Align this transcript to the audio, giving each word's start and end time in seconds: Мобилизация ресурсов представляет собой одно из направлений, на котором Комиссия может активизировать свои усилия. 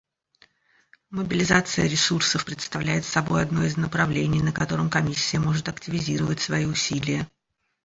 Мобилизация 1.11 1.85
ресурсов 1.85 2.43
представляет 2.43 3.05
собой 3.05 3.43
одно 3.43 3.63
из 3.65 3.77
направлений, 3.77 4.41
на 4.41 4.51
котором 4.51 4.89
Комиссия 4.89 5.37
может 5.37 5.69
активизировать 5.69 6.39
свои 6.39 6.65
усилия. 6.65 7.29